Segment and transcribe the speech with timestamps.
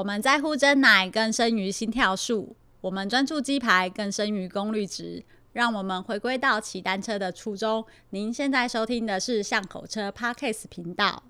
[0.00, 5.22] 我们在乎真奶更胜于心跳数，我们专注鸡排更胜于功率值。
[5.52, 7.84] 让我们回归到骑单车的初衷。
[8.08, 11.22] 您现在收听的是巷口车 Podcast 频道。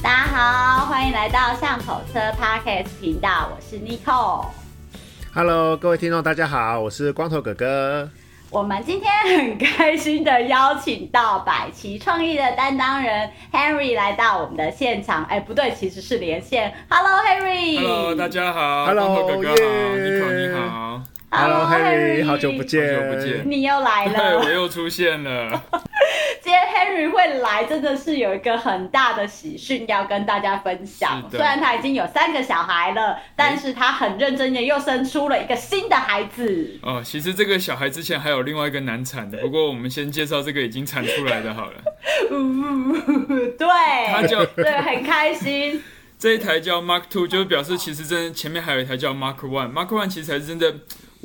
[0.00, 4.46] 大家好，欢迎来到巷口车 Podcast 频道，我是 Nicole。
[5.34, 8.08] Hello，各位听众，大家好，我是光头哥哥。
[8.48, 15.24] 我们今天很开心的邀请到百奇创意的担当人 Henry 来到我们的现场。
[15.24, 16.72] 哎，不对，其实是连线。
[16.88, 17.80] Hello，Henry。
[17.80, 18.86] Hello，大家好。
[18.86, 19.54] Hello，哥哥好。
[19.54, 21.02] Nicole，你好。
[21.30, 24.12] Hello，Henry，好久不见，好久不见，你又来了。
[24.12, 25.62] 对，我又出现了。
[26.40, 31.28] 今天 Harry 会来，真的是有一个很大的喜讯要跟大家分享。
[31.28, 36.78] 虽然他已经有三个小孩了，但是他很认真的又生出了一个新的孩子。
[36.82, 41.82] 哦，其实这个小孩之前还有另外一个难产的，不过我们先介绍这个已经产出来的好了。
[43.58, 43.66] 对，
[44.08, 45.82] 他就 对，很开心。
[46.18, 49.70] 这一台叫 Mark Two，就是表示其实真的前面还有一台叫 Mark One。
[49.70, 50.74] Mark One 其实才是真的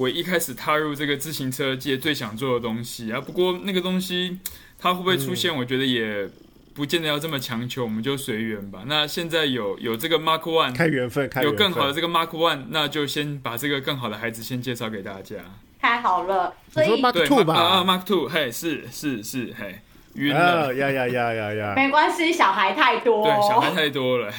[0.01, 3.21] 我一开始踏入这个自行车界最想做的东西啊。
[3.21, 4.39] 不过那个东西。
[4.83, 5.55] 它会不会出现？
[5.55, 6.27] 我觉得也
[6.73, 8.81] 不见得要这么强求，我们就随缘吧。
[8.87, 15.35] 那现在有有这个 Mark One，看缘分，看，有更好的这个 Mark One，那就先把这个更好的孩子先介绍给大家。
[15.79, 17.53] 太好了，所以 Mark Two 吧？
[17.53, 19.79] 啊，Mark Two，嘿，是是是，嘿，
[20.15, 24.33] 晕了，呀呀呀呀呀，没关系，小孩太多，对，小孩太多了，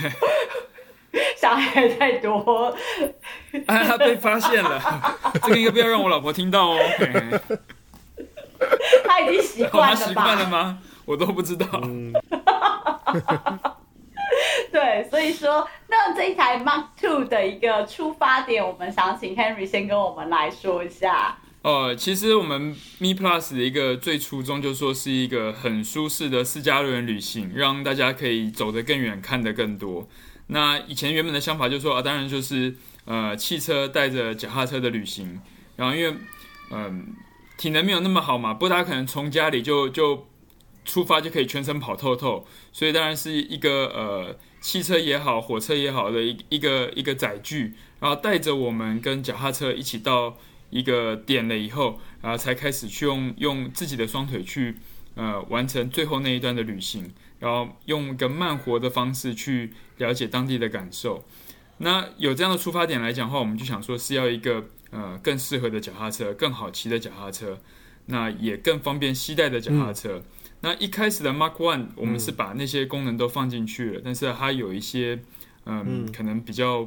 [1.36, 2.74] 小孩太多，
[3.66, 4.80] 哎，他被发现了，
[5.44, 6.78] 这个应该不要让我老婆听到哦。
[9.04, 10.06] 他已经习惯了吧？
[10.06, 10.78] 习惯了吗？
[11.04, 11.66] 我都不知道。
[11.82, 12.12] 嗯、
[14.70, 21.36] 对，所以说，那这一台 Mark Two 的一个出发点，我们想请 Henry 先跟我们来说一下。
[21.62, 30.08] 哦、呃，其实我们 Me Plus 的一个最初衷，就是说是一个很舒适的私家人旅行，让大家可以走得更远，看得更多。
[30.52, 35.40] 那以前原本的想法就是说啊，当然就是呃，汽车带着脚踏车的旅行，
[35.76, 36.16] 然后因为
[36.70, 37.14] 嗯。
[37.58, 40.26] 体能没有那么好嘛，不过他可能从家里就就
[40.84, 50.36] 出发就可以全程跑透透，所以当然是一个呃汽车也好，火车也好的一一个一个载具，然后带着我们跟脚踏车一起到
[50.70, 54.74] 一个点了以后，然后才开始去用用自己的双腿去
[55.14, 61.24] 呃完成最后那一段的旅行，然后用一个慢活的方式去了解当地的感受。
[61.78, 64.64] 那有这样的出发点来讲的话，我们就想说是要一个。
[64.94, 67.58] 呃，更适合的脚踏车，更好骑的脚踏车，
[68.04, 70.18] 那也更方便携带的脚踏车。
[70.18, 70.24] 嗯、
[70.60, 75.18] 那一开始的 Mark One，我们是把那些功能都放进去了，嗯、但是它有一些，
[75.64, 76.86] 呃、嗯，可能比较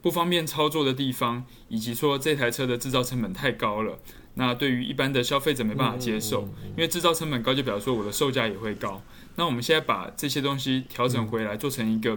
[0.00, 3.98] 不方便操作的地方，以及说这台车的制造成本太高了。
[4.34, 9.02] 那对于一般的消费者没办法接受，嗯、因为制造成本高，就表示说我的售价也会高。
[9.34, 12.16] 那我们现在把这些东西调整回来，做成一个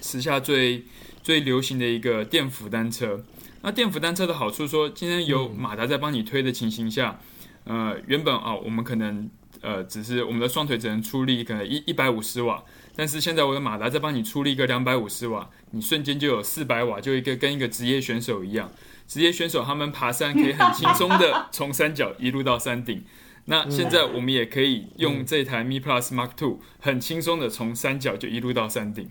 [0.00, 0.84] 时下最
[1.22, 3.24] 最流行的一个电辅单车。
[3.62, 7.20] 那电辅单车的好处说，今天有马达在帮你推的情形下，
[7.64, 9.28] 呃，原本啊，我们可能
[9.60, 12.64] 呃，只是我们的双腿只能出力可能一一百五十瓦，
[12.96, 18.72] 但是现在我的马达在帮你出力一个两百五十瓦，你瞬间就有四百瓦，就一个跟一个职业选手一样，
[19.06, 23.04] 职业选手他们爬山可以很轻松的 从山脚一路到山顶，
[23.44, 29.10] 那现在我们也可以用这台 Mi Plus Mark Two 很轻松的从山脚就一路到山顶，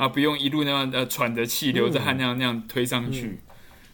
[0.00, 3.38] 啊，不用一路那样呃喘着气流着汗那样那样推上去。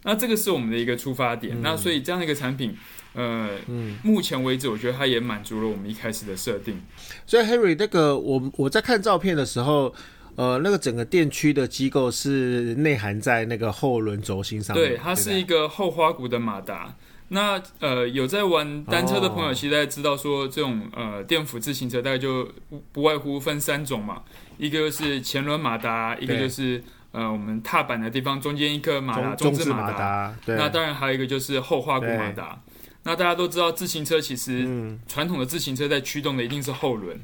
[0.05, 2.77] 那这个是我们的一个出发点，嗯、那所以这样的一个产品，
[3.15, 6.81] 呃，嗯、目前为止我觉得它也满足了我们一开始的设定。
[7.27, 9.93] 所以，Harry，那个我我在看照片的时候，
[10.37, 16.95] 呃，那个整个电驱的机构是内含在那个后轮轴心上面，对，它是一个后花鼓的马达。
[17.29, 22.49] 那呃，有在玩单车的朋友，其实大家知道说这种呃电辅自行车大概就
[22.93, 24.23] 不外乎分三种嘛，
[24.59, 26.83] 一个是前轮马达，一个就是。
[27.13, 30.37] 呃，我们踏板的地方中间一颗马达，中置马达。
[30.45, 32.61] 那当然还有一个就是后花鼓马达。
[33.05, 37.19] 那大家都知道，自行车其实传统的自行车在驱动的一定是后轮。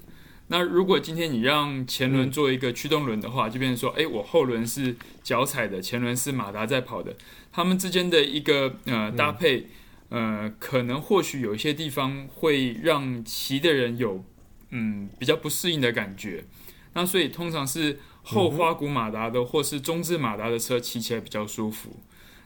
[0.46, 7.14] 那如果今天你让前轮做一个驱动轮的话，就变成说，哎，我后轮是脚踩的，前轮是马达在跑的，
[7.52, 9.66] 它们之间的一个呃搭配，
[10.12, 14.24] 呃，可能或许有一些地方会让骑的人有
[14.70, 16.44] 嗯比较不适应的感觉。
[16.92, 17.98] 那所以通常是。
[18.24, 21.98] 后花鼓马达的或是中置马达的车骑起来比较舒服。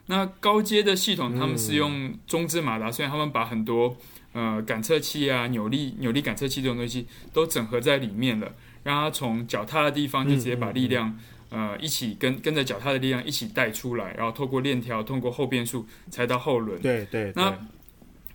[0.07, 3.95] 那高阶的系统他们是用中置马达，所以他们把很多
[4.33, 8.55] 呃感测器啊、扭力扭力感测器这种东西都整合在里面了，
[8.85, 11.15] 让它从脚踏的地方就直接把力量
[11.50, 16.81] 呃一起跟跟着脚踏的力量一起带出来，然后透过链条、通过后变速才到后轮。
[16.81, 17.32] 对对。
[17.34, 17.58] 那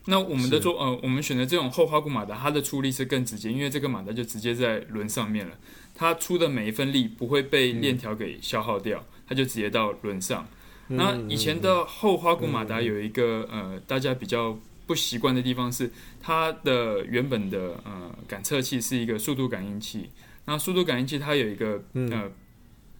[0.06, 5.56] 那我们的做呃，我们选择这种后花鼓马达，它的出力是更直接，因为这个马达就直接在轮上面了，
[5.94, 10.48] 它出的每一分力不会被链条给消耗掉，它就直接到轮上。
[10.88, 20.10] 那以前的后花鼓马达有一个呃，大家比较不习惯的地方是，它的原本的呃感测器是一个速度感应器。
[20.46, 22.30] 那速度感应器它有一个呃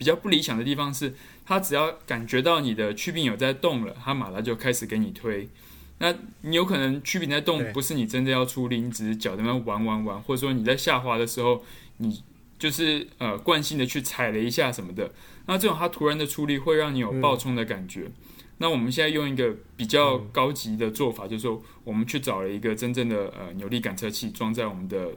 [0.02, 1.14] 比较不理想的地方是，
[1.46, 5.48] 它只要感觉到你的曲柄有在动了，它马达就开始给你推。
[6.00, 6.12] 那
[6.42, 11.64] 你有可能曲柄在动，不是你真的要出力，你只是脚在那玩玩玩，或者说你在下滑的时候，
[11.98, 12.24] 你
[12.58, 15.12] 就是呃惯性的去踩了一下什么的。
[15.46, 18.06] 那这种它突然的出力会让你有爆冲的感觉。
[18.06, 18.14] 嗯、
[18.58, 25.10] 那我们现在用一个比较高级的做法，就是说我们去找了一个真正的呃扭力感测器装在我们的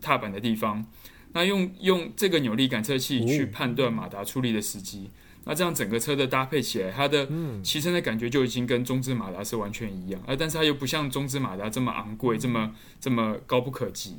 [0.00, 0.84] 踏板的地方。
[1.32, 5.10] 那用用这个扭力感测器去判断马达出力的时机。
[5.44, 7.28] 那这样整个车的搭配起来，它的
[7.62, 10.20] 骑乘的感觉就已经跟中置马达是完全一样。
[10.26, 14.16] 而但是它又不像中置马达这么昂贵，这么这么高不可及。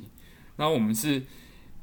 [0.56, 1.22] 那我们是。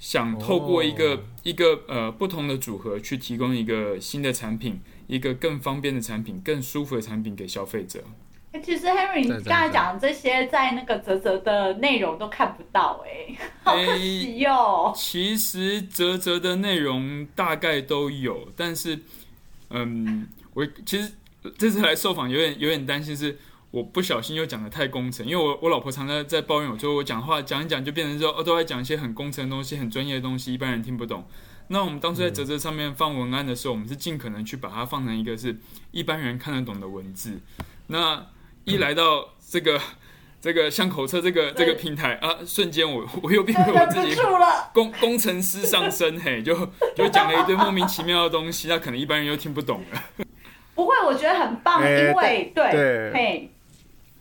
[0.02, 1.20] 想透过一个、oh.
[1.44, 8.04] 一个呃不同的组合去提供一个新的产品，一个更方便的产品，更舒服的产品给消费者。
[8.60, 14.92] 其实 Henry，你刚才讲的这些在那个泽泽的内容都看不到哎， 好可惜哟。
[14.96, 19.00] 其实泽泽的内容大概都有，但是
[19.70, 21.12] 嗯，我其实
[21.58, 23.38] 这次来受访有点有点担心是。
[23.72, 31.24] 我不小心又讲的太工程，因为我我老婆常常在抱怨我，说我讲话讲一讲就变成说哦，都在讲一些很工程的东西、很专业的东西，一般人听不懂。
[31.70, 35.58] 那我们当初在泽泽上面放文案的时候，我们是尽可能去把它放成一个是
[35.92, 37.40] 一般人看得懂的文字。
[37.88, 38.28] 那
[38.72, 39.80] 一来到这个
[40.42, 44.16] 这个巷口车这个这个平台啊，瞬间我 我又变成我自己
[44.74, 46.56] 工工程师上身， 嘿，就
[46.96, 50.26] 就讲了一堆莫名其妙的东西，那可能一般人又听不懂了。
[50.74, 53.52] 不会，我觉得很棒，欸、因为对对嘿。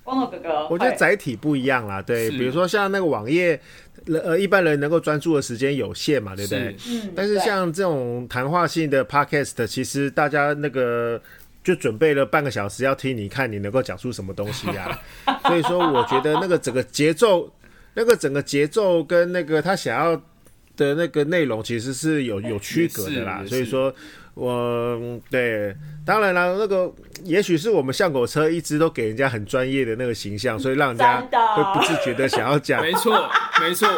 [0.02, 3.60] 光头哥哥，我觉得载体不一样啦，对，比如说像那个网页，
[4.06, 6.74] 呃，一般人能够专注的时间有限嘛，对不对？
[6.88, 7.12] 嗯。
[7.14, 11.20] 但是像这种谈话性的 podcast，其实大家那个
[11.62, 14.98] 就准备了半个小时要听，你看你能够讲出什么东西呀？
[15.46, 17.52] 所以说，我觉得那个整个节奏，
[17.94, 20.14] 那个整个节奏跟那个他想要
[20.76, 23.42] 的那个内容，其实是有有区隔的啦。
[23.46, 23.94] 所以说。
[24.34, 25.74] 我对，
[26.06, 26.90] 当然了，那个
[27.24, 32.80] 也许是我们巷口车一直都给人家很专业的那个形象，所以让人家会不自觉的想要讲。
[32.80, 33.28] 没错，
[33.60, 33.88] 没错，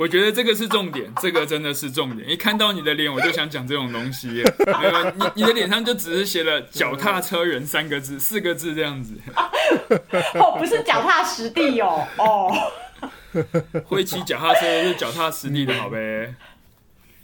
[0.00, 2.26] 我觉得这个是重点，这个真的是重点。
[2.26, 4.28] 一看到你的脸，我就想讲这种东西。
[4.28, 9.12] 没有，你你的脸上就只是写了“脚踏车人”三个字，四个字这样子。
[10.40, 12.50] 哦，不是脚踏实地哦，哦，
[13.84, 16.34] 会骑脚踏车是脚踏实地的好呗。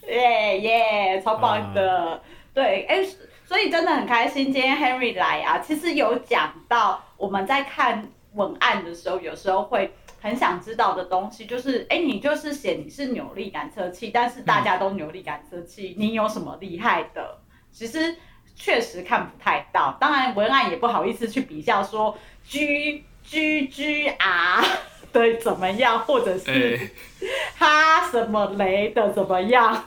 [0.09, 2.21] 耶耶，超棒的。
[2.53, 3.03] 对，哎，
[3.47, 5.61] 所以真的很开心，今天 Henry 来啊。
[5.61, 9.95] 其实有讲到我们在看文案的时候，有时候会
[10.27, 17.39] 很想知道的东西，就是，哎，你就是写你是扭力感测器，但是大家都扭力感测器，你有什么厉害的？
[17.71, 18.17] 其实
[18.57, 19.97] 确实看不太到。
[20.01, 24.65] 当然，文案也不好意思去比较说 G G G R
[25.13, 26.91] 的怎么样，或者是
[27.57, 29.85] 哈什么雷的怎么样。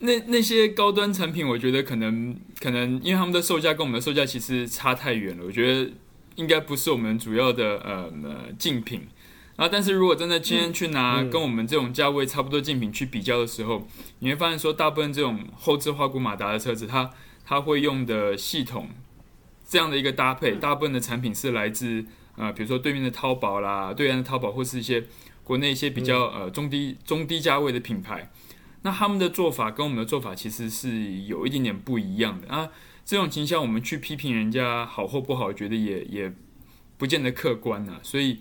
[0.00, 5.90] 那那些高端产品，我觉得可能可能，因为他们的售价跟我们的售价其实差太远了，我觉得
[6.36, 9.06] 应该不是我们主要的呃呃竞品
[9.56, 9.68] 啊。
[9.68, 13.86] 但是如果真的今天去拿跟我们这种价位差不多竞品去比较的时候，
[14.18, 17.10] 你会发现说，大部分这种后置花鼓马达的车子，它
[17.44, 18.88] 它会用的系统
[19.68, 22.04] 这样的一个搭配，大部分的产品是来自
[22.36, 25.04] 呃，比如说对面的淘宝啦，对岸的淘宝或是一些
[25.42, 28.30] 国内一些比较呃中低中低价位的品牌。
[28.82, 32.68] 那他们的做法跟我们的做法其实是有一点点不一样的啊。
[33.04, 36.32] 这种情况我们去批评人家好或不好，觉得也也
[36.96, 38.00] 不见得客观呐。
[38.02, 38.38] 所以，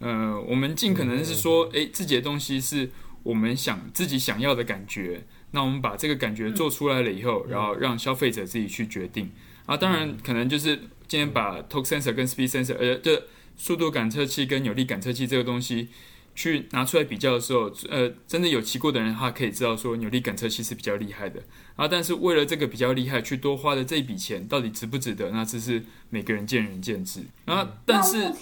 [0.00, 2.90] 呃，我们尽可能是说，诶，自己的东西是
[3.22, 5.24] 我们想自己想要的感觉。
[5.52, 9.30] 那我们把这个感觉做出来了以后，然后让消费者自己去决定
[9.66, 9.76] 啊。
[9.76, 10.76] 当然，可能就是
[11.06, 13.26] 今天把 torque sensor 跟 speed sensor，呃，这
[13.56, 15.88] 速度感测器跟扭力感测器这个东西。
[16.34, 21.42] 去拿出来比较的时候，呃，真的有骑过的人，他可以知道说扭力感测器是比较厉害的
[21.76, 21.86] 啊。
[21.86, 25.30] 但是为了这个比较厉害，去多花的这一笔钱，到底值不值得？
[25.30, 27.22] 那这是每个人见仁见智。
[27.44, 28.32] 然后，但是，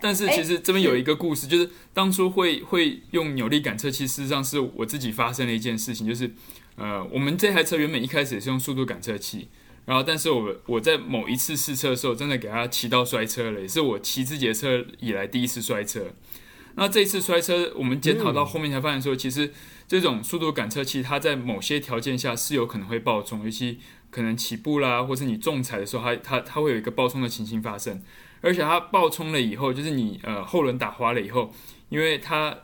[0.00, 6.30] 但是其实这边有一个故事，就是当初会会用扭力感测器，事实上是我自己发生了一件事情，就是
[6.76, 9.48] 呃，我们这台车原本一开始也是用速度感测器，
[9.84, 16.06] 然后但是我我在某一次试车的时候，真的给它骑到摔车了，也是我骑自己的车以来第一次摔车。
[16.74, 19.52] 那这一次摔车，我们检讨到后面才发现说，其实
[19.86, 23.78] 这种速度感测器，它在某些条件下是有可能会爆冲，尤其
[24.10, 28.02] 可能起步啦，或是你重踩的时候，它它它会有一个爆冲的情形发生。
[28.40, 31.54] 而且它爆冲了以后，就是你呃后轮打滑了以后，
[31.90, 32.56] 因为它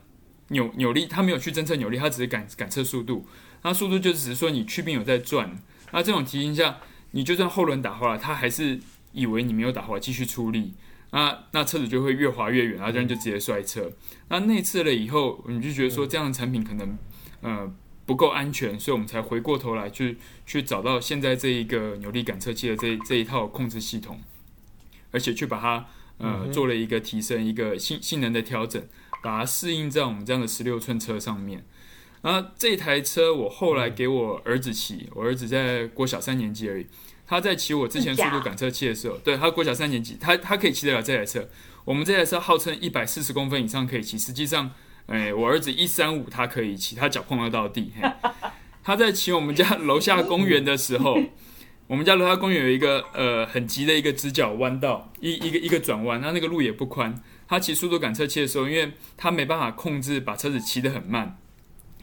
[0.49, 3.27] 扭扭力，它没有去侦测扭力，它只是感感测速度。
[3.63, 5.57] 那速度就只是说你曲柄有在转。
[5.93, 6.79] 那这种情形下，
[7.13, 8.81] 你就算后轮打滑了，它还是
[9.13, 10.73] 以为你没有打滑，继续出力。
[11.11, 13.91] 那那车子就会越滑越远，然后这样就直接摔车。
[14.29, 16.99] 那内测了以后，我们就觉得说这样的产品可能
[17.41, 17.73] 呃
[18.05, 24.21] 不够安全，所以我们才回过头来去去找到现在这一个扭力感测器的这这一套控制系统，
[25.11, 25.87] 而且去把它
[26.19, 28.83] 呃做了一个提升，一个性性能的调整，
[29.23, 31.65] 把它适应在我们这样的十六寸车上面。
[32.23, 36.87] 那这台车我后来给我儿子骑，我儿子在国小三年级而已。
[37.27, 41.47] 他在骑我之前速度感测器的时候，对，他国小三年级，他他可以骑得了这台车。
[41.85, 44.71] 我们这台车号称一百四十公分以上可以骑，实际上，
[45.07, 47.93] 哎，我儿子一三五，他可以骑，他脚碰得到地。
[48.01, 48.11] 嘿，
[48.83, 51.19] 他在骑我们家楼下公园的时候，
[51.87, 57.23] 我们家楼下公园有一个呃很急的一个直角弯道，一一个一个转弯，他那个路也不宽。
[57.47, 61.39] 他骑速度感测器的时候，因为他没办法控制，把车子骑得很慢，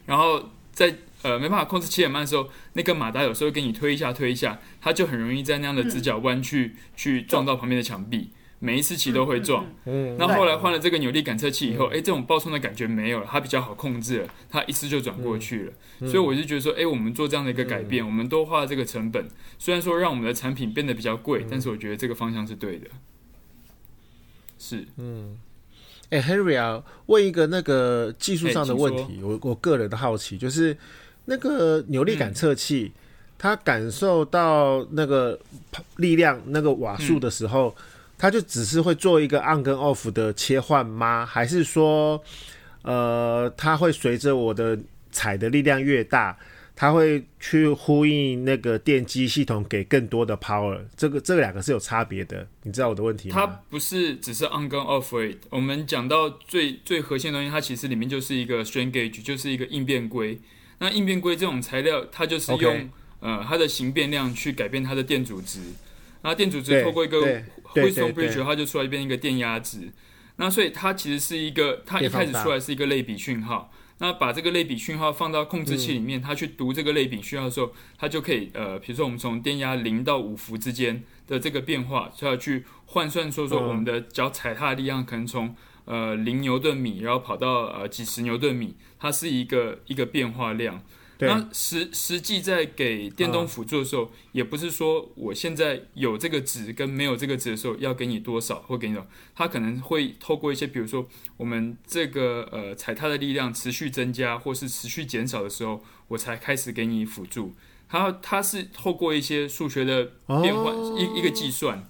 [0.06, 0.96] 然后在。
[1.24, 9.66] 呃，没办法控制骑很慢的时候，那个马达有时候给你推一下推一下，它就很容易在那样的直角弯去、嗯、去撞到旁边的墙壁，每一次骑都会撞。
[9.86, 15.74] 嗯，那后来换了这个扭力感测器以后，哎、嗯，这种爆冲的感觉没有了，它比较好控制了，它一次就转过去了。
[16.02, 22.88] 嗯、所以我就觉得说，哎，我们做这样的一个改变，嗯、我们多花了这个成本，虽然说让我们的产品变得比较贵，嗯、但是我觉得这个方向是对的。
[24.60, 25.40] 是，嗯，
[26.16, 30.76] 哎，Henry 啊，问一个那个技术上的问题，我我个人的好奇就是。
[31.28, 33.02] 那个扭力感测器，嗯、
[33.40, 35.40] 它感受到那个
[35.96, 37.84] 力量、那个瓦数的时候，嗯、
[38.16, 41.26] 它就只是会做一个 on 跟 off 的切换吗？
[41.26, 42.24] 还是说，
[42.84, 44.78] 呃，它会随着我的
[45.12, 46.38] 踩的力量越大，
[46.75, 50.82] 它会去呼应那个电机系统给更多的 power？
[50.98, 53.36] 这个这两个是有差别的，你知道我的问题吗？
[53.36, 55.38] 它不是只是 on 跟 off。
[55.50, 60.38] 我们讲到最最核心的东西，它其实里面就是一个 strain gauge，就是一个应变规。
[60.79, 62.88] 那应变规这种材料，它就是用 Okay.
[63.22, 65.60] 呃它的形变量去改变它的电阻值，
[66.22, 67.41] 那电阻值透过一个
[67.74, 69.89] Wheatstone bridge，它就出来变一个电压值。
[70.36, 73.72] 那所以它其实是一个，它一开始出来是一个类比讯号。
[74.00, 85.56] 那把这个类比讯号放到控制器里面，嗯、它去读这个类比讯号的时候，它就可以呃，比如说我们从电压零到五伏之间的这个变化，就要去换算说说我们的脚踩踏的力量可能从。
[85.88, 90.82] 呃，零牛顿米，然后跑到呃几十牛顿米，它是一个一个变化量。
[91.20, 101.08] 那实实际在给电动辅助的时候，也不是说我现在有这个值跟没有这个值的时候要给你多少或给你多少，它可能会透过一些，比如说
[101.38, 107.54] 我们这个呃踩踏的力量持续增加或是持续减少的时候，我才开始给你辅助。
[107.88, 111.88] 它它是透过一些数学的变换、一一个计算。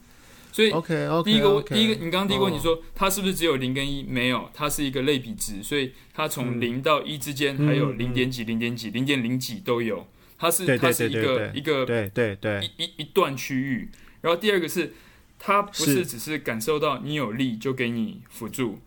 [0.56, 4.04] 所以，第一个，okay, okay, okay, 第一个，你刚刚第一个问题说它是不是只有零跟一？
[4.04, 10.08] 没有，它是一个类比值，所以它从零到一之间还有零点几、零点几、零点零几都有。
[10.38, 13.90] 它是它是一个一个对对对一一一段区域。
[14.22, 14.94] 然后第二个是，
[15.38, 18.80] 它不是只是感受到你有力就给你辅助，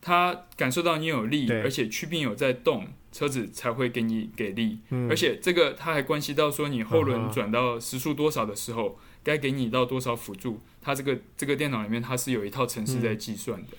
[0.00, 4.80] 它感受到你有力，而且曲柄有在动，车子才会给你给力。
[5.08, 8.98] 而且这个它还关系到说你后轮转到时速多少的时候。
[9.22, 10.60] 该给你到多少辅助？
[10.80, 13.68] 它这个这个电脑里面它是有一套程式在计算的。
[13.72, 13.78] 嗯、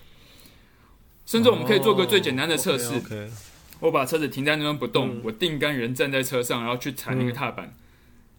[1.26, 2.94] 甚至我们可以做个最简单的测试。
[2.94, 3.28] Oh.
[3.80, 7.74] 我把车子停在那边不动，嗯、我定杆人站在车上，然后去踩那个踏板，嗯、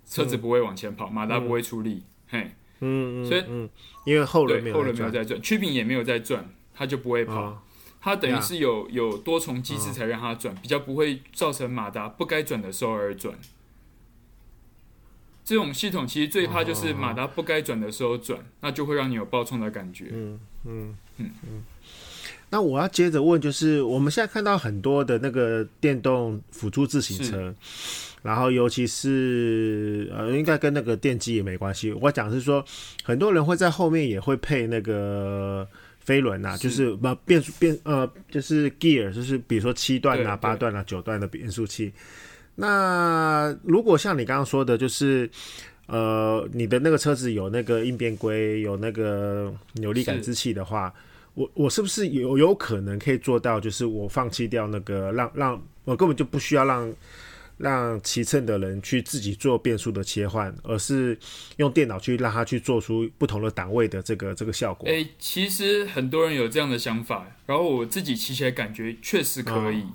[0.09, 2.03] 车子不会往前跑，马达不会出力。
[2.31, 3.69] 嗯、嘿，嗯，所以嗯，
[4.05, 7.35] 因为后轮后轮没有在转，曲柄也没有在转，它就不会跑。
[7.35, 7.59] 哦、
[8.01, 13.37] 它等于是有有多重机制才让它转，哦、比较不会造成马达不该转的时候而转。
[15.45, 20.07] 这种系统其实最怕就是马达不该转的时候转，哦、那就会让你有爆冲的感觉。
[20.11, 21.31] 嗯嗯嗯。
[21.43, 21.63] 嗯。
[22.49, 27.53] 那我要接着问，就是我们现在看到很多的那个电动辅助自行车，
[28.23, 31.91] 然后尤其是呃，应该跟那个电机也没关系。
[31.93, 32.65] 我讲是说，
[33.03, 35.67] 很多人会在后面也会配那个
[35.99, 41.93] 飞轮呐、啊，就是不变速变呃就是 gear，就是比如说七段啊、八段啊、九段的变速器。
[42.55, 45.29] 那如果像你刚刚说的，就是，
[45.87, 50.93] 呃，你的那个车子有那个应变规，有那个扭力感知器的话，
[51.33, 56.93] 我我是不是有有可能可以做到，就是我放弃掉那个让让我根本就不需要让
[57.57, 61.17] 让骑乘的人去自己做变速的切换，而是
[61.57, 64.87] 用电脑去让他去做出不同的档位的这个这个效果？
[64.89, 69.93] 诶，其实很多人有这样的想法，然后我自己骑起来感觉确实可以，嗯、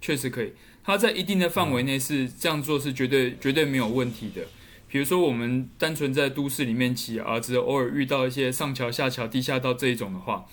[0.00, 0.52] 确实可以。
[0.84, 4.42] 它在一定的范围内是这样做是绝对绝对没有问题的。
[4.88, 10.44] 比如说我们单纯在都市里面骑啊，只偶尔遇到一些上桥下桥、地下道这一种的话，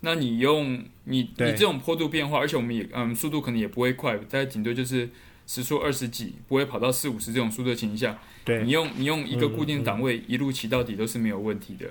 [0.00, 5.08] 那你用你你这种坡度变化，而且我们也嗯速度可能也不会快，大概顶多就是
[5.46, 11.90] 时速二十几，不会跑到四五十这种速度的情况下，对，你用你用一个固定档位、一路骑到底都是没有问题的。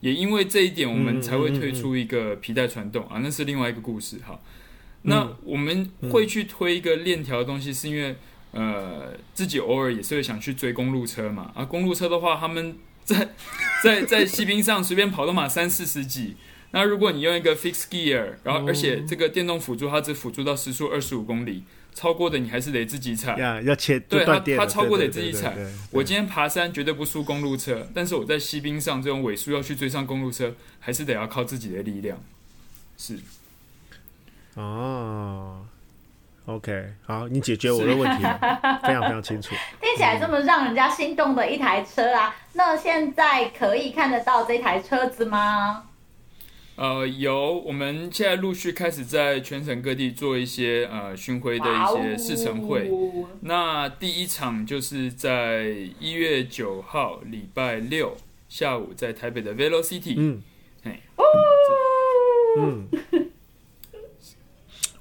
[0.00, 4.38] 也因为这一点，我们才会推出一个皮带传动、啊，那是另外一个故事哈。
[5.06, 8.16] 那我们会去推一个链条的东西，是因为
[8.52, 13.28] 呃自己偶尔也是会想去追公路车嘛啊，公路车的话，他们在
[13.84, 16.36] 在在西滨上随便跑都嘛三四十几。
[16.70, 21.62] 那如果你用一个 fixed gear，然后而且这个电动辅助它只辅助到时速二十五公里，
[21.94, 23.36] 超过的你还是得自己踩。
[23.36, 25.54] Yeah, 要切对它它超过得自己踩。
[25.92, 32.20] 我今天爬山绝对不输公路车，但是我在西冰上这种尾数要去追上公路车，还是得要靠自己的力量。
[32.96, 33.18] 是。
[34.54, 35.66] 哦
[36.46, 38.38] ，OK，好，你解决我的问题了，
[38.82, 39.54] 非常非常清楚。
[39.80, 45.84] 听起来这么让人家心动的一台车啊，嗯、那现在可以看得到这台车子吗？
[46.76, 52.88] 呃，有，我们现在陆续开始在全省各地做一些呃巡回的一些试乘会。
[52.90, 55.66] 哦、那第一场就是在
[56.00, 58.16] 一月九号礼拜六
[58.48, 60.14] 下午，在台北的 Velocity。
[60.16, 60.42] 嗯，
[60.82, 61.24] 嘿，哦，
[62.58, 62.88] 嗯，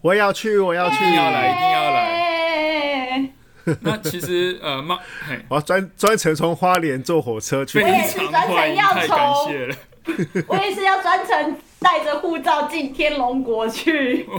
[0.04, 3.30] 我要去，我要去，一定要来，一定要来。
[3.80, 5.00] 那其实呃，妈，
[5.48, 9.76] 我要专专程从花莲坐火车去，非常欢迎，太感谢了。
[10.48, 14.28] 我也是要专程带着护照进天龙国去。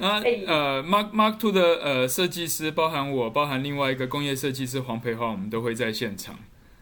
[0.00, 6.34] 那，呃，Mark Mark Two 的呃设计师，包含我，包含另外一个工业设计师黄培华，我们都会在现场。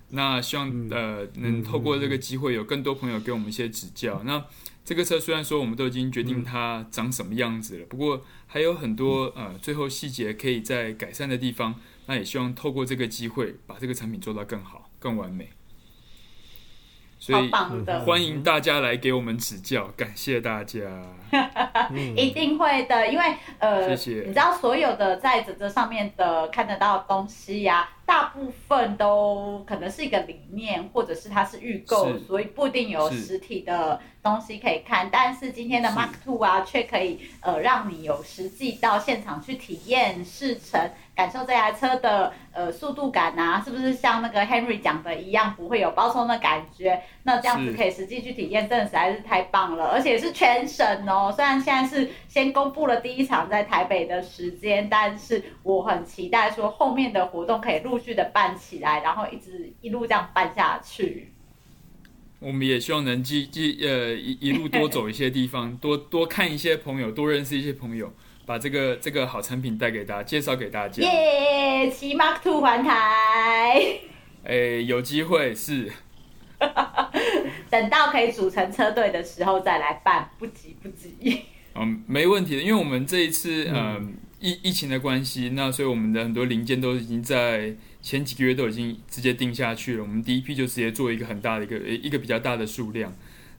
[0.08, 4.22] 那希望呃能透过这个机会，有更多朋友给我们一些指教。
[4.24, 4.42] 那
[4.86, 11.74] 这个车虽然说我们都已经决定它长什么样子了，不过还有很多呃最后细节可以在改善的地方。
[12.06, 14.88] 那也希望透过这个机会，把这个产品做到更好。
[14.98, 15.50] 更完美，
[17.18, 17.50] 所以
[18.04, 20.80] 欢迎大家来给我们指教，感谢大家。
[22.16, 23.24] 一定会的，因为
[23.58, 24.20] 呃，谢谢。
[24.22, 35.08] 你知道所有的在这这上面的看得到的东西呀、啊，大部分都可能是一个理念，或者是它是预购，所以不一定有实体的东西可以看。
[35.10, 40.88] 但是今天的 Mark Two 啊，却可以呃让你有实际到现场去体验试乘。
[41.16, 47.02] 感受这台车的呃速度感啊，是不是像那个 Henry 讲的一样，不会有包冲的感觉？
[47.22, 51.32] 那这样子可以实际去体验，真的实在是太棒了，而且是全省哦。
[51.34, 61.32] 虽然现在是先公布了第一场在台北的时间，但是我很期待说后面的活动可以陆续的办起来，然后一直一路这样办下去。
[62.38, 68.12] 我们也希望能继继呃一一路多走一些地方， 多多看一些朋友，多认识一些朋友。
[68.44, 71.02] 把这个这个好产品带给大家，介绍给大家。
[71.02, 73.98] 耶，骑 Mark Two 环台。
[74.44, 74.54] 哎，
[74.86, 75.90] 有机会是。
[77.68, 81.42] 等到可以组成车队的时候再来办，不急不急。
[81.74, 84.14] 嗯，没问题的，因为我们这一次嗯
[84.46, 90.02] 疫疫情的关系，那所以我们的很多零件都已经在前几个月都已经直接定下去了。
[90.04, 93.12] 我们第一批就直接做一个很大的一个一个比较大的数量。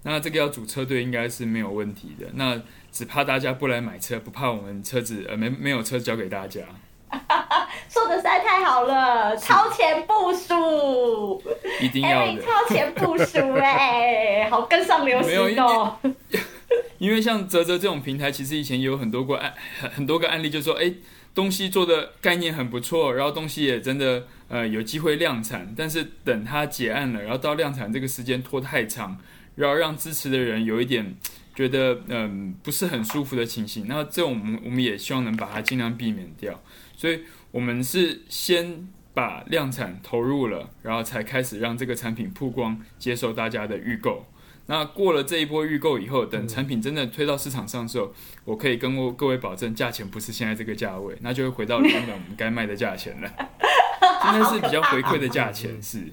[0.04, 2.28] 那这个要组车队应该是没有问题的。
[2.36, 6.62] 那只怕大家不来买车，不怕我们车子呃没没有车交给大家。
[7.90, 11.42] 说的实在太好了，超前部署，
[11.82, 12.42] 一定要的。
[12.42, 15.98] 超前部署哎，好跟上流行哦。
[16.98, 20.94] 因为像泽泽这种平台，其实以前也有很多个案很 很多个案例，就是说哎
[21.34, 29.18] 东西做的概念很不错，然后东西也真的呃有机会量产，但是等它结案了，然后到量产这个时间拖太长。
[29.56, 31.16] 然后让支持的人有一点
[31.56, 36.62] 觉得嗯不是很舒服的情形，那这种我们我们也希望能把它尽量避免掉。
[36.96, 44.28] 所以我们是先把量产投入了，然后才开始让这个产品曝光，接受大家的预购。
[44.68, 48.14] 那过了这一波预购以后，等产品真的推到市场上的时候，
[48.46, 53.32] 我可以跟各位保证，价钱不是现在这个价位，那就会回到原本我们该卖的价钱了。
[54.24, 56.12] 现在是比较回馈的价钱，是。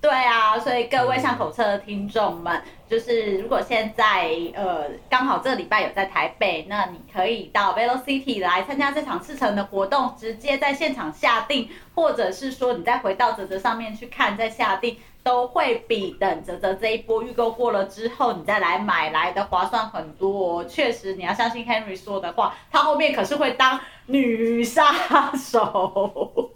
[0.00, 20.64] 对啊，所以各位巷口车的听众们，就是如果现在呃刚好这礼拜有在台北，那你可以到 Velocity 来参加这场试乘的活动，直接在现场下定，或者是说你再回到泽泽上面去看再下定，都会比等泽泽这一波预购过了之后你再来买来的划算很多。
[20.64, 24.90] 确实，你要相信 Henry 说的话，他后面可是会当女杀
[25.36, 26.50] 手。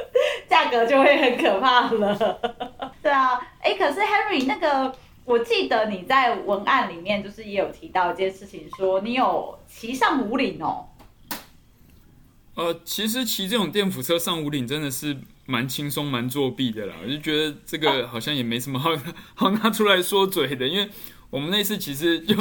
[0.48, 2.40] 价格就会很可怕了，
[3.02, 10.86] 对啊，哎，可是 Henry 那个，我记得你在文案里面就是也有提到一件事情，说你有骑上五岭哦。
[12.54, 16.96] 呃，其实骑这种电辅车上五岭真的是蛮轻松、蛮作弊的啦。
[17.04, 18.90] 我就觉得这个好像也没什么好
[19.36, 20.88] 好拿出来说嘴的，因为
[21.30, 22.34] 我们那次其实就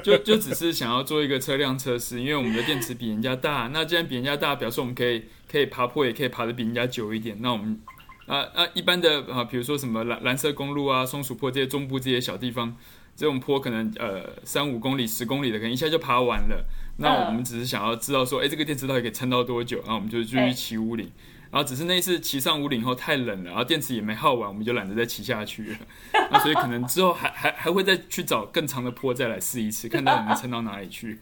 [0.00, 3.70] 就就只是想要做一个车辆测试，因为我们的电池比人家大。
[3.72, 7.36] 那既然比人家大，表示我们可以可以爬坡，也可以爬得比人家久一点。
[7.40, 7.80] 那我们
[8.26, 12.76] 啊啊，一般的啊，比如说什么蓝蓝色公路啊、松鼠坡这些中部这些小地方，
[13.16, 16.64] 这种坡可能呃三五公里、十公里的，可能一下就爬完了。
[16.98, 19.78] 那我们只是想要知道说，哎、欸，这个电池到底可以撑到多久？
[19.78, 21.10] 然后我们就继续骑五岭。
[21.50, 25.78] 然后只是那一次骑上五岭后太冷了，然后电池也没耗完，我们就懒得再骑下去了。
[26.30, 31.18] 那所以可能之后还还还会再去找更长的坡再来试一次，看到能撑到哪里去。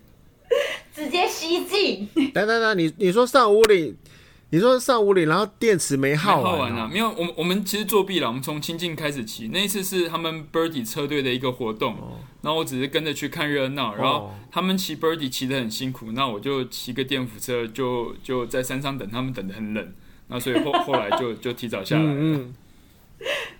[0.94, 2.06] 直接吸进。
[2.34, 3.96] 等等等，你你说上五岭？
[4.50, 6.88] 你说上五岭，然后电池没耗耗完啊？
[6.90, 8.28] 没有，我们我们其实作弊了。
[8.28, 13.94] 我们从清境开始骑，那一次是他们 Birdy 车队的一个活动，哦、然后我只是跟着去看热闹。
[13.94, 19.92] 然后他们骑 Birdy 骑得很辛苦，那我就骑个电扶车，就就在山上等他们，等得很冷。
[20.28, 22.10] 那所以后 后来就就提早下来了。
[22.14, 22.54] 嗯，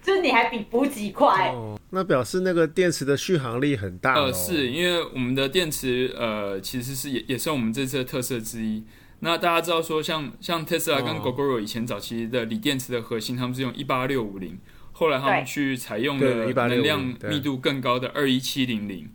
[0.03, 4.25] 就是你还比补给快，哦，那表示那个电池的续航力很大，哦。
[4.25, 8.83] 呃，是因为我们的电池呃其实是也也算我们这次的特色之一。
[9.21, 14.59] 那大家知道说像，像像 Tesla 跟 Gogoro 以前早期的锂电池的核心，他们是用一八六五零，
[14.93, 19.11] 后来他们去采用了能量密度更高的二一七零零。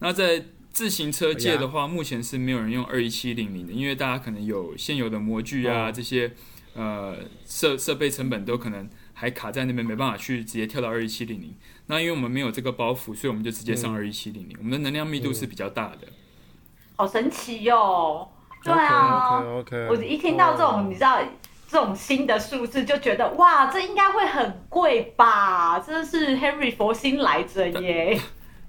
[0.00, 6.32] 那在自行车界的话，目前是没有人用二一七零零的，因为大家可能有现有的模具啊，这些
[6.74, 11.54] 呃设设备成本都可能还卡在那边，没办法去直接跳到二一七零零。
[11.86, 14.56] 那因为我们没有这个包袱，所以我们就直接上二一七零零。
[14.58, 16.08] 我们的能量密度是比较大的，
[16.96, 18.28] 好神奇哟。
[18.64, 19.88] 对啊 okay, okay.
[19.88, 20.80] 我一听到这种，oh.
[20.86, 21.18] 你知道
[21.68, 25.78] 这种新的数字，就觉得哇，这应该会很贵吧？
[25.78, 28.18] 这是 Henry 佛心来着耶。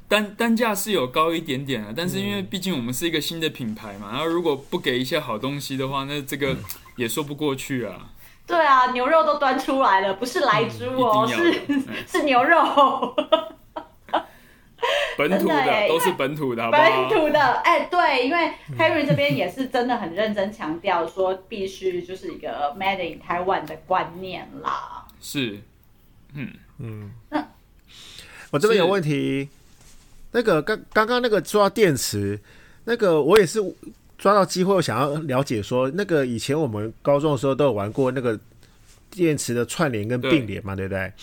[0.07, 6.55] 单单 价是有高一点点啊，但是因为毕竟我们是一个新的品牌嘛，然后如果不给一些好东西的话，那这个
[6.97, 8.09] 也说不过去啊。
[8.45, 11.27] 对啊，牛肉都端出来了，不是来猪哦，
[11.67, 13.15] 嗯、是 是牛肉。
[15.17, 25.05] 本土的，的都是本土的好不好，本土的，哎、欸，对，因为 Harry 这边也是真的很认真强调说，必须就是一个 Made in Taiwan 的观念啦。
[25.19, 25.59] 是，
[26.33, 27.11] 嗯嗯。
[27.29, 27.47] 那
[28.51, 29.49] 我这边有问题，
[30.31, 32.39] 那个刚刚刚那个说到电池，
[32.85, 33.59] 那个我也是
[34.17, 38.39] 抓到机会，我想要了解说，那个以前我们高中的时候都有玩过那个
[39.09, 41.13] 电池的串联跟并联嘛，对，对不对？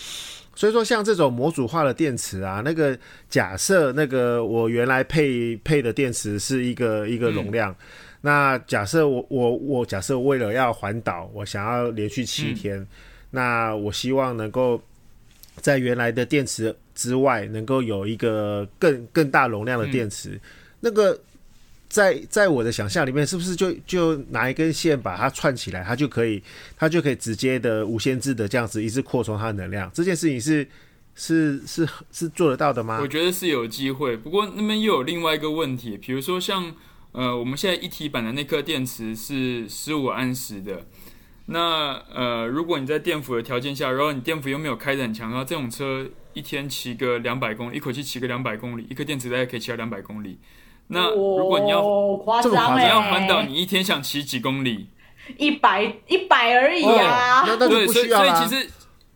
[0.55, 2.97] 所以说，像这种模组化的电池啊，那个
[3.29, 7.77] 假设那个我原来配配的电池是一个一个容量，嗯、
[8.21, 12.87] 那假设我我我假设为了要环岛，我想要连续七天，嗯、
[13.31, 14.81] 那我希望能够
[15.57, 20.39] 在原来的电池之外，能够有一个更更大容量的电池，嗯、
[20.79, 21.19] 那个。
[21.93, 26.41] 在在我的想象里面，是不是就就拿一根线把它串起来，它就可以，
[26.75, 29.91] 它就可以直接的无限制的这样子一直扩充它的能量？
[29.93, 30.67] 这件事情是
[31.13, 32.97] 是是是做得到的吗？
[32.99, 36.73] 我觉得是有机会，不过那边又有另外一个问题，比如说像
[37.11, 40.87] 呃，我们现在一体版的那颗电池是十五安时的，
[41.45, 50.39] 那呃，如果你在电辅的条件下，然后你电辅又没有开得很强，然后这种车一天骑个两百公里，一口气骑个两百公里，一颗电池大概可以骑到两百公里。
[50.87, 54.87] 那如果你要这么夸张，你要环岛，你一天想骑几公里？
[55.37, 57.43] 一百一百而已啊！
[57.47, 58.69] 哦、对，所以所以其实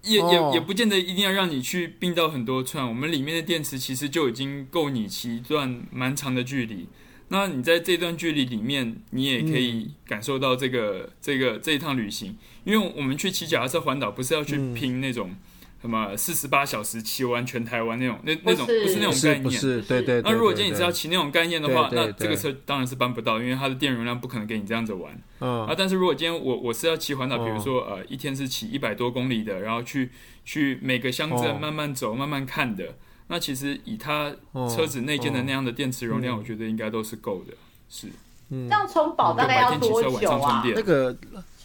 [0.03, 2.87] 也、哦、也也不见得一定要让你去并到很多串。
[2.87, 6.87] 我们里面的电池其实就已经够你骑一段蛮长的距离。
[7.27, 12.37] 那你在这段距离里面，你也可以感受到这个、嗯、这个这一趟旅行。
[12.63, 15.31] 因为我们去骑脚踏车环岛，不是要去拼那种。
[15.79, 20.21] 什么四十八小时骑完全台湾那种，那那种不是那种概念，不是对对。
[20.23, 25.13] 那如果今天你是要骑那种概念的话，那这个车当然是搬不到，因为它的电容量不可能给你这样子玩。
[25.39, 30.09] 啊，但是如果今天我我是要骑环岛，比如说呃一天是骑一百多公里的，然后去
[30.43, 34.35] 去每个乡镇慢慢走、慢慢看的，那其实以它
[34.75, 37.53] 车子内建的那样的电池容量，我觉得应该都是够的。
[37.89, 38.07] 是，
[38.49, 40.63] 这样充饱大概要多久啊？
[40.65, 41.17] 那个。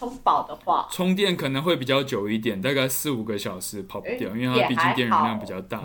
[0.02, 5.80] 充饱的话，充电可能会比较久一点，大概四五个小时跑不掉，因为它毕竟电容量比较大。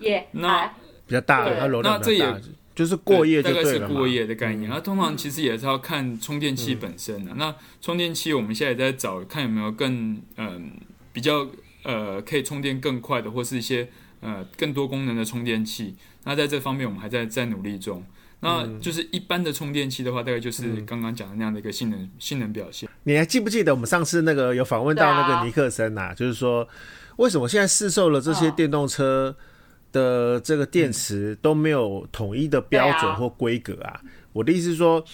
[0.00, 0.66] 也那
[1.06, 2.42] 比较大，它容量比较大，这也
[2.74, 4.68] 就是过夜，大概是过夜的概念。
[4.68, 7.32] 它通常其实也是要看充电器本身的。
[7.36, 10.72] 那充电器我们现在也在找，看有没有更嗯
[11.12, 11.46] 比较
[11.84, 15.94] 呃可以充电更快的，或是一些呃更多功能的充电器。
[16.24, 18.04] 那在这方面，我们还在在努力中。
[18.40, 22.88] 那就是一般的充电器的话，大概就是刚刚讲的那样的一个性能、嗯、性能表现。
[23.04, 26.06] 你还记不记得我们上次那个有访问到那个尼克森呐、啊？
[26.06, 26.66] 啊、就是说，
[27.16, 29.36] 为什么现在市售的这些电动车
[29.92, 33.90] 的这个电池都没有统一的标准或规格啊？
[33.90, 34.00] 啊
[34.32, 35.04] 我的意思是说，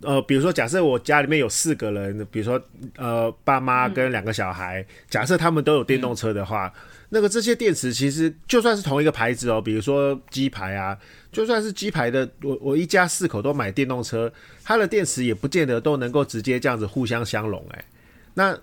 [0.00, 2.60] 呃，比如说假设我家里面有四个人，比如说
[2.96, 6.80] 呃爸妈跟两个小孩，嗯、假设他们都有电动车的话，嗯、
[7.14, 10.98] 那个这些电池其实就算是同一个牌子哦，比如说鸡排啊，
[11.30, 14.30] 就算是鸡排的，我我一家四口都买电动车，
[14.64, 17.84] 它的电池也不见得都能够直接这样子互相相容哎。
[18.34, 18.58] 那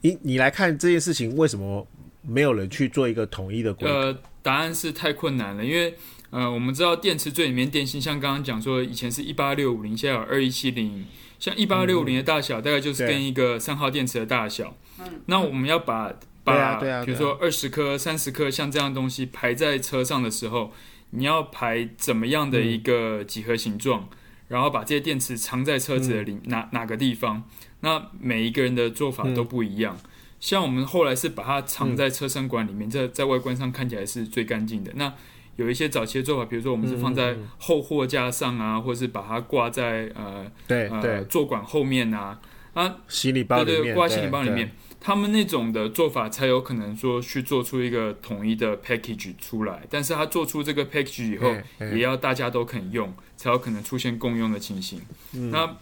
[0.00, 1.86] 你你来看这件事情，为什么
[2.22, 3.94] 没有人去做一个统一的规格？
[3.94, 5.94] 呃，答案是太困难了，因为。
[6.30, 11.06] 呃，我们知道电池最里面电芯，像刚刚讲说，以前是一八六五零，现在有二一七零，
[11.38, 14.76] 像一八六五零的大小，大概就是跟一个三号电池的大小。
[14.98, 16.12] 嗯，那我们要把
[16.48, 20.72] 把，比如说二十颗、三十颗像这样东西排在车上的时候，
[21.10, 24.08] 你要排怎么样的一个几何形状，
[24.48, 27.44] 然后把这些电池藏在车子的里哪哪个地方？
[27.80, 29.96] 那每一个人的做法都不一样。
[30.40, 34.92] 像我们后来是把它藏在车身管里面，在在外观上看起来是最干净的。
[34.94, 35.12] 那
[35.56, 42.38] 有一些早期的做法，比如说我们是放在后货架上啊，嗯、或者是把它挂在呃对呃座管后面啊。
[42.74, 49.82] 啊行李包里面，对对，挂行李包里面，他们那种的做法才有可能说去做出一个统一的 package 出来。
[49.88, 51.54] 但是他做出这个 package 以后，
[51.94, 55.00] 也要大家都肯用，才有可能出现共用的情形。
[55.34, 55.76] 嗯那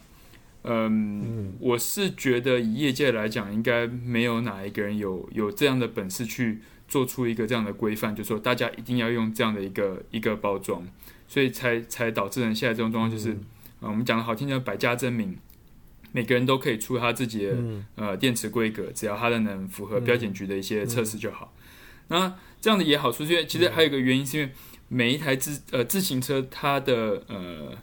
[0.64, 6.60] 嗯，嗯我是觉得以业界来讲，应该没有哪一个人有有这样的本事去。
[6.88, 10.86] 做出一个这样的规范，就是说大家一定要用这样的一个一个包装，
[11.26, 13.44] 所以才才导致人现在这种状况，就是，嗯
[13.80, 15.36] 呃、我们讲的好听叫百家争鸣，
[16.16, 21.52] 每个人都可以出他自己的、嗯、呃电池规格，只要他的能符合标检局的一些测试就好。
[22.08, 24.50] 嗯、那这样的也好处，因为其实还有一个原因，是因为
[24.88, 27.76] 每一台自呃自行车，它的呃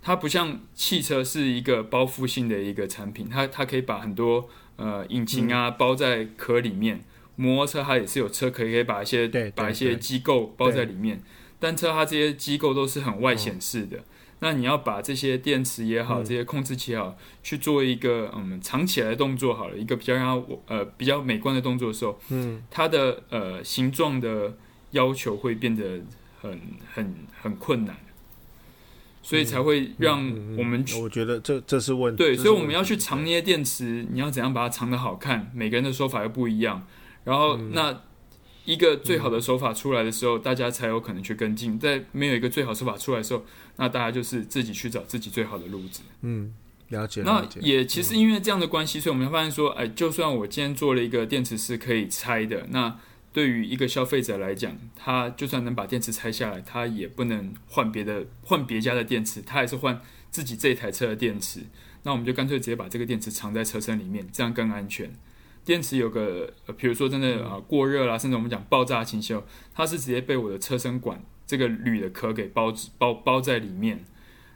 [0.00, 7.02] 它不像汽车是一个包覆性的一个产品，它它可以把很多呃引擎啊包在壳里面。
[7.34, 11.20] 摩托车它也是有车可以可以把一些把一些机构包在里面，
[11.58, 14.04] 单车它这些机构都是很外显式的。
[14.42, 24.56] 哦、那你要把这些电池也好，嗯、这些控制器也好，去做一个嗯藏起来的动作好了，一个比较让它呃比较美观的动作的时候，嗯，它的呃形状的
[24.90, 26.02] 要求会变得
[26.40, 26.60] 很
[26.92, 27.96] 很很困难，
[29.22, 32.18] 所以才会让我们、嗯嗯嗯、我觉得这这是问题。
[32.18, 35.50] 对，所以我们要去藏那些电池，你要怎样把它藏得好看？
[35.54, 36.84] 每个人的说法又不一样。
[37.24, 38.00] 然后，那
[38.64, 41.78] 一个最好的手法出来的时候，嗯、大家才有可能去跟进。
[41.78, 43.44] 在没有一个最好手法出来的时候，
[43.76, 46.02] 那大家就是自己去找自己最好的路子。
[46.20, 46.54] 嗯，
[46.88, 47.22] 了解。
[47.22, 52.98] 那也其实因为这样的关系，嗯、所以我们发现说，哎，就算我今天做了一个电池是可以拆的，那
[53.32, 61.60] 对于一个消费者来讲，他就算能把电池拆下来，他也不能换别的，换别家的电池，他还是换自己这一台车的电池。
[62.04, 65.10] 那我们就干脆直接把这个电池藏在车身里面，这样更安全。
[65.64, 69.42] 电池有个，呃，比如说真的啊过热啦，甚至我们讲爆炸情况，
[69.74, 74.04] 它是直接被我的车身管这个铝的壳给包包包在里面。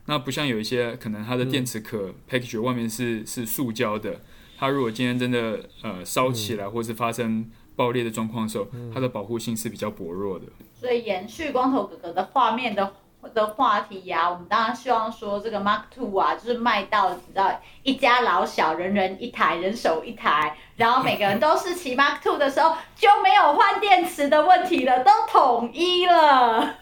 [0.07, 4.21] 那不像有一些可能它的电池壳 package 外面是是塑胶的，
[4.57, 10.47] 它如果今天真的呃烧起来或是发生爆裂的状况的时候，它的保护性是比较薄弱的。
[10.75, 12.95] 所以延续光头哥哥的画面的。
[13.35, 17.51] 的话题呀、我们当然希望说这个 Mark Two 啊，就是卖到你知道
[17.83, 26.75] 一家老小人人一台，人手一台，然后每个人都是骑 Mark Two 的时候就没有换电池的问题了，都统一了。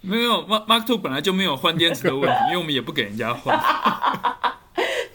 [0.00, 3.58] 没有 Mark Mark Two 本来就没有换电池的问题，因为我们也不给人家换，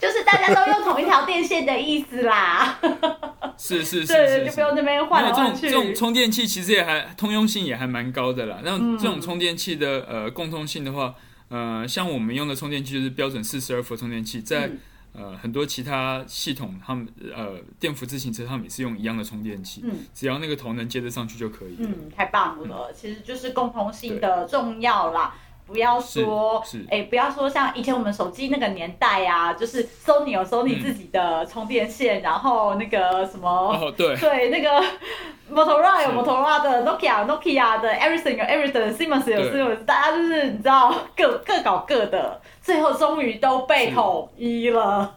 [0.04, 2.78] 就是大家都用同一条电线的意思啦。
[3.56, 5.62] 是是是，对，就不用那边换来换去。
[5.62, 8.58] 这种这种充电器其实也还通用性也还蛮高的啦。
[8.62, 11.14] 那这种充电器的呃共通性的话，
[11.48, 14.70] 呃，像我们用的充电器就是标准四十二伏充电器，在
[15.14, 21.76] 呃很多其他系统，他们呃电扶自行车他们也是用一样的充电器，嗯，只要那个头能接得上去就可以。
[21.78, 25.34] 嗯，太棒了，其实就是共通性的重要啦。
[25.66, 34.84] 不要说，哎、欸，不要说像以前我们手机那个年代啊，就是 Sony 有 Sony 自己的充电线，嗯、然后那个什么，哦、对，对，那个
[35.50, 45.12] Motorola 有 Motorola 的，Nokia Nokia 的，Everything 有 Everything，Siemens 有 Siemens，大家就是你知道各各搞各的，最后终于都被统一了。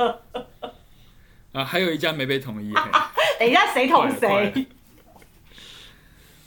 [1.51, 2.73] 啊，还有一家没被统一。
[3.37, 4.65] 等一下，谁统谁？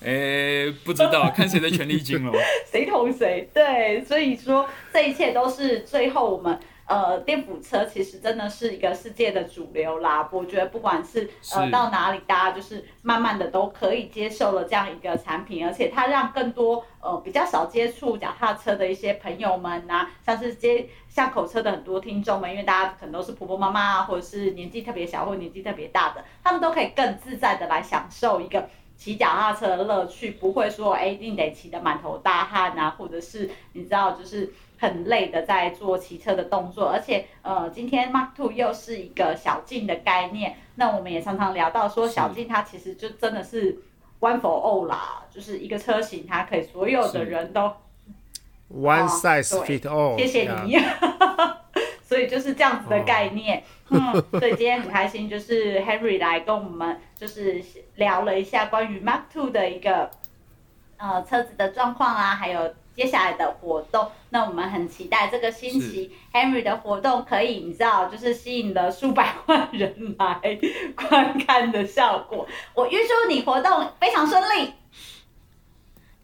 [0.03, 2.33] 哎，不知道，看谁的权力金了。
[2.71, 3.49] 谁捅谁？
[3.53, 10.27] 对，所以说这一切都是最后我们呃电辅车其实真的是一个世界的主流啦。
[10.33, 28.67] 我觉得不管是呃是到哪里，大家就是慢慢的都可以接受了这样一个产品，而且它让更多呃比较少接触脚踏车的一些朋友们呐、啊，像是接巷口车的很多听众们，因为大家可能都是婆婆妈妈啊，或者是年纪特别小或者年纪特别大的，他们都可以更自在的来享受一个。
[29.01, 43.79] 骑脚踏车的乐趣不会说，哎，一定得骑得满头大汗啊，或者是你知道，就是很累的在做骑车的动作，而且呃，今天 Mark Two 又是一个小径的概念，那我们也常常聊到说小径它其实就真的是
[44.21, 47.73] one for all 啦，就是一个车型它可以所有的人都
[48.71, 50.77] one size fit all，谢谢你。
[52.11, 57.63] 所以就是这样子的概念，嗯，所以今天很开心，就是 Henry 来跟我们就是
[57.95, 60.11] 聊了一下关于 Mark Two 的一个
[60.97, 64.11] 呃车子的状况啊，还有接下来的活动。
[64.31, 70.59] 那我们很期待这个星期 Henry 的活动可以，你知道，就是吸引了数百万人来
[70.97, 72.45] 观看的效果。
[72.75, 74.73] 我预祝你活动非常顺利。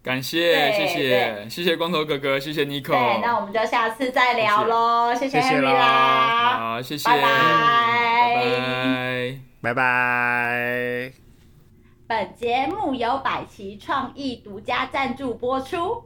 [0.07, 2.91] 感谢，谢谢，谢谢光头哥哥，谢谢 Nico。
[2.91, 5.27] 对，那我们就下次再聊喽，谢。
[5.27, 11.11] 谢 Henry 啦，好，谢谢，拜拜，拜拜。
[12.07, 16.05] 本节目由百奇创意独家赞助播出。